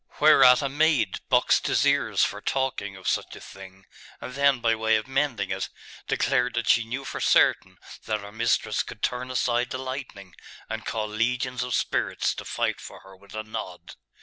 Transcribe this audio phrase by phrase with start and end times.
[0.19, 3.85] Whereat a maid boxed his ears for talking of such a thing;
[4.19, 5.69] and then, by way of mending it,
[6.07, 10.33] declared that she knew for certain that her mistress could turn aside the lightning,
[10.67, 13.93] and call legions of spirits to fight for her with a nod....